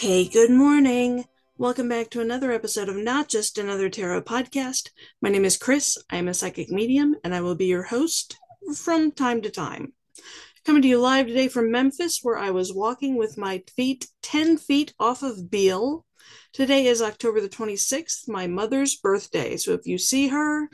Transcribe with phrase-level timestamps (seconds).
[0.00, 1.26] Hey, good morning.
[1.58, 4.88] Welcome back to another episode of Not Just Another Tarot podcast.
[5.20, 5.98] My name is Chris.
[6.08, 8.38] I am a psychic medium, and I will be your host
[8.74, 9.92] from time to time.
[10.64, 14.56] Coming to you live today from Memphis, where I was walking with my feet 10
[14.56, 16.06] feet off of Beale.
[16.54, 19.58] Today is October the 26th, my mother's birthday.
[19.58, 20.70] So if you see her,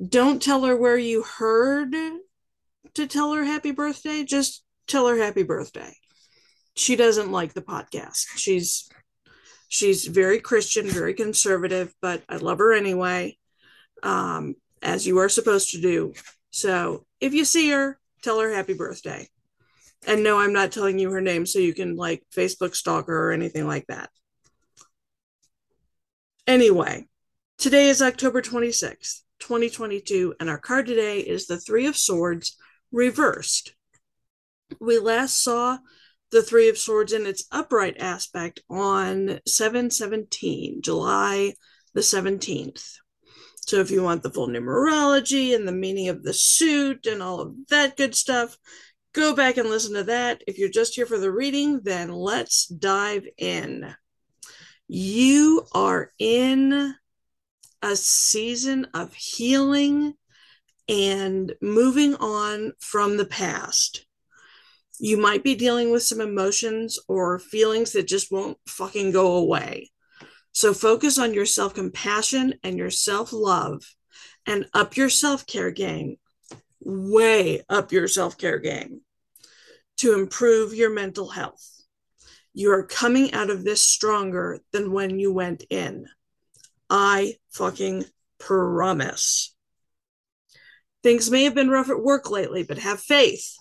[0.00, 1.92] don't tell her where you heard
[2.94, 4.22] to tell her happy birthday.
[4.22, 5.92] Just tell her happy birthday.
[6.78, 8.26] She doesn't like the podcast.
[8.36, 8.88] She's
[9.68, 13.36] She's very Christian, very conservative, but I love her anyway,
[14.02, 16.14] um, as you are supposed to do.
[16.50, 19.28] So if you see her, tell her happy birthday.
[20.06, 23.28] And no, I'm not telling you her name so you can like Facebook stalk her
[23.28, 24.08] or anything like that.
[26.46, 27.06] Anyway,
[27.58, 32.56] today is October 26th, 2022, and our card today is the Three of Swords
[32.90, 33.74] reversed.
[34.80, 35.78] We last saw
[36.30, 41.54] the Three of Swords in its upright aspect on 717, July
[41.94, 42.98] the 17th.
[43.60, 47.40] So if you want the full numerology and the meaning of the suit and all
[47.40, 48.56] of that good stuff,
[49.12, 50.42] go back and listen to that.
[50.46, 53.94] If you're just here for the reading, then let's dive in.
[54.86, 56.94] You are in
[57.82, 60.14] a season of healing
[60.88, 64.06] and moving on from the past
[64.98, 69.90] you might be dealing with some emotions or feelings that just won't fucking go away.
[70.52, 73.82] So focus on your self compassion and your self love
[74.46, 76.16] and up your self care game,
[76.80, 79.02] way up your self care game
[79.98, 81.64] to improve your mental health.
[82.54, 86.06] You are coming out of this stronger than when you went in.
[86.90, 88.04] I fucking
[88.38, 89.54] promise.
[91.04, 93.56] Things may have been rough at work lately, but have faith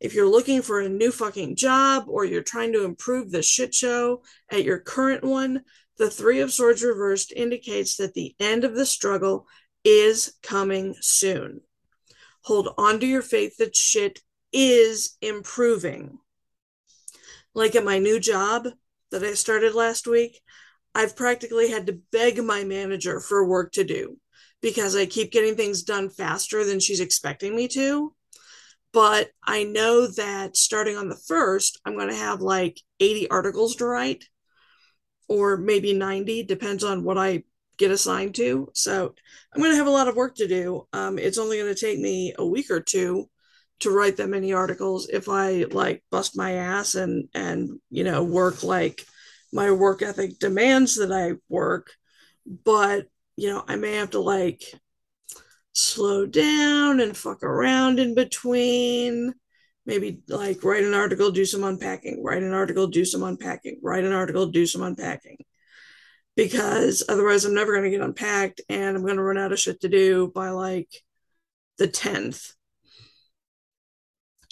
[0.00, 3.74] if you're looking for a new fucking job or you're trying to improve the shit
[3.74, 5.62] show at your current one,
[5.98, 9.46] the Three of Swords reversed indicates that the end of the struggle
[9.84, 11.60] is coming soon.
[12.42, 14.20] Hold on to your faith that shit
[14.52, 16.18] is improving.
[17.54, 18.68] Like at my new job
[19.10, 20.40] that I started last week,
[20.94, 24.18] I've practically had to beg my manager for work to do
[24.62, 28.14] because I keep getting things done faster than she's expecting me to
[28.98, 33.76] but I know that starting on the first, I'm going to have like 80 articles
[33.76, 34.24] to write,
[35.28, 37.44] or maybe 90, depends on what I
[37.76, 38.72] get assigned to.
[38.74, 39.14] So
[39.54, 40.88] I'm going to have a lot of work to do.
[40.92, 43.30] Um, it's only going to take me a week or two
[43.78, 48.24] to write that many articles if I like bust my ass and and you know
[48.24, 49.04] work like
[49.52, 51.92] my work ethic demands that I work.
[52.64, 53.06] But
[53.36, 54.60] you know, I may have to like
[55.78, 59.32] slow down and fuck around in between.
[59.86, 64.04] Maybe like write an article, do some unpacking, write an article, do some unpacking, write
[64.04, 65.38] an article, do some unpacking.
[66.36, 69.58] Because otherwise, I'm never going to get unpacked and I'm going to run out of
[69.58, 70.90] shit to do by like
[71.78, 72.52] the 10th.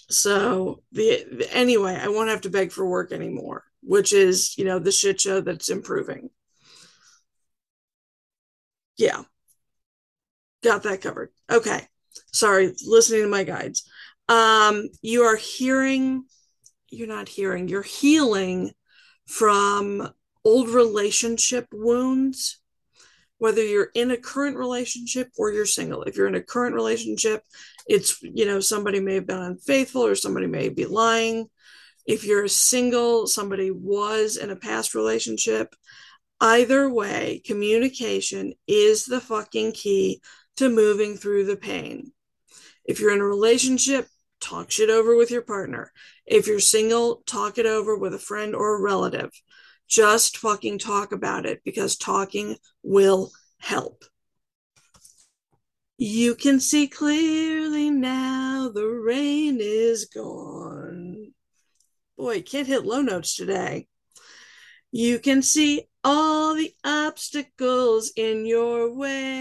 [0.09, 4.79] So, the anyway, I won't have to beg for work anymore, which is, you know,
[4.79, 6.31] the shit show that's improving.
[8.97, 9.25] Yeah
[10.63, 11.31] got that covered.
[11.51, 11.81] Okay.
[12.33, 13.89] Sorry, listening to my guides.
[14.29, 16.25] Um, you are hearing,
[16.91, 18.73] you're not hearing, you're healing
[19.27, 20.11] from
[20.45, 22.61] old relationship wounds,
[23.39, 26.03] whether you're in a current relationship or you're single.
[26.03, 27.43] If you're in a current relationship,
[27.87, 31.49] it's, you know, somebody may have been unfaithful or somebody may be lying.
[32.07, 35.75] If you're single, somebody was in a past relationship.
[36.41, 40.21] Either way, communication is the fucking key
[40.57, 42.13] to moving through the pain.
[42.85, 44.09] If you're in a relationship,
[44.41, 45.93] talk shit over with your partner.
[46.25, 49.31] If you're single, talk it over with a friend or a relative.
[49.89, 54.05] Just fucking talk about it because talking will help.
[55.99, 61.33] You can see clearly now the rain is gone.
[62.19, 63.89] Boy, can't hit low notes today.
[64.93, 69.36] You can see all the obstacles in your way.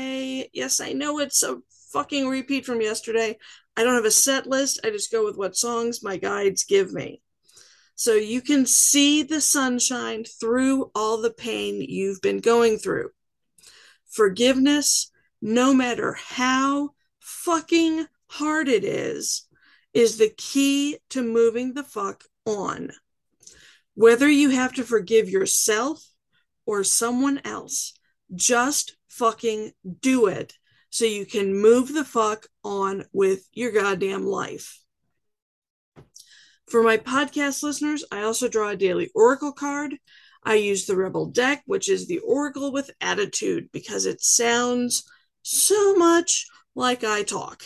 [0.65, 1.59] Yes, I know it's a
[1.94, 3.38] fucking repeat from yesterday.
[3.77, 4.79] I don't have a set list.
[4.83, 7.21] I just go with what songs my guides give me.
[7.94, 13.12] so you can see the sunshine through all the pain you've been going through.
[14.09, 16.89] Forgiveness, no matter how
[17.19, 19.47] fucking hard it is,
[19.94, 22.89] is the key to moving the fuck on.
[23.94, 26.03] Whether you have to forgive yourself
[26.65, 27.94] or someone else,
[28.33, 29.71] just fucking
[30.01, 30.53] do it
[30.89, 34.79] so you can move the fuck on with your goddamn life.
[36.69, 39.95] For my podcast listeners, I also draw a daily oracle card.
[40.44, 45.03] I use the Rebel deck, which is the oracle with attitude because it sounds
[45.41, 46.45] so much
[46.75, 47.63] like I talk.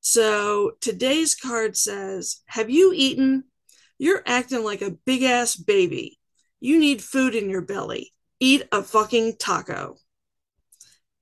[0.00, 3.44] So today's card says, Have you eaten?
[3.98, 6.18] You're acting like a big ass baby.
[6.60, 8.12] You need food in your belly.
[8.40, 9.96] Eat a fucking taco.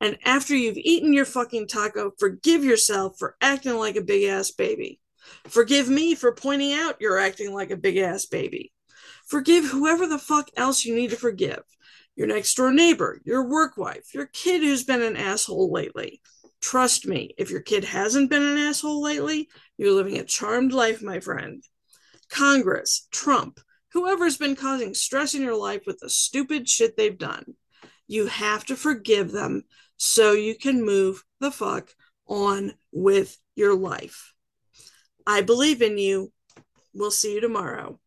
[0.00, 4.50] And after you've eaten your fucking taco, forgive yourself for acting like a big ass
[4.50, 5.00] baby.
[5.46, 8.72] Forgive me for pointing out you're acting like a big ass baby.
[9.26, 11.62] Forgive whoever the fuck else you need to forgive
[12.16, 16.20] your next door neighbor, your work wife, your kid who's been an asshole lately.
[16.60, 19.48] Trust me, if your kid hasn't been an asshole lately,
[19.78, 21.62] you're living a charmed life, my friend.
[22.28, 23.60] Congress, Trump,
[23.92, 27.54] whoever's been causing stress in your life with the stupid shit they've done,
[28.06, 29.64] you have to forgive them
[30.02, 31.90] so you can move the fuck
[32.26, 34.32] on with your life.
[35.26, 36.32] I believe in you.
[36.94, 38.00] We'll see you tomorrow.